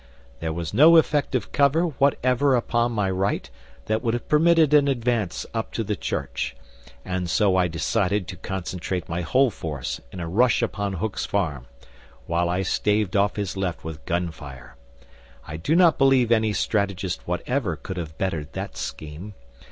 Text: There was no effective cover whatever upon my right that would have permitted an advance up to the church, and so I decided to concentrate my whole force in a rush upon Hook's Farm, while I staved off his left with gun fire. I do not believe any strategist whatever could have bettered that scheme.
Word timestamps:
There 0.39 0.51
was 0.51 0.73
no 0.73 0.95
effective 0.97 1.51
cover 1.51 1.83
whatever 1.83 2.55
upon 2.55 2.91
my 2.91 3.07
right 3.11 3.47
that 3.85 4.01
would 4.01 4.15
have 4.15 4.27
permitted 4.27 4.73
an 4.73 4.87
advance 4.87 5.45
up 5.53 5.71
to 5.73 5.83
the 5.83 5.95
church, 5.95 6.55
and 7.05 7.29
so 7.29 7.55
I 7.55 7.67
decided 7.67 8.27
to 8.27 8.35
concentrate 8.35 9.07
my 9.07 9.21
whole 9.21 9.51
force 9.51 10.01
in 10.11 10.19
a 10.19 10.27
rush 10.27 10.63
upon 10.63 10.93
Hook's 10.93 11.27
Farm, 11.27 11.67
while 12.25 12.49
I 12.49 12.63
staved 12.63 13.15
off 13.15 13.35
his 13.35 13.55
left 13.55 13.83
with 13.83 14.03
gun 14.07 14.31
fire. 14.31 14.75
I 15.45 15.57
do 15.57 15.75
not 15.75 15.99
believe 15.99 16.31
any 16.31 16.51
strategist 16.51 17.21
whatever 17.27 17.75
could 17.75 17.97
have 17.97 18.17
bettered 18.17 18.53
that 18.53 18.77
scheme. 18.77 19.35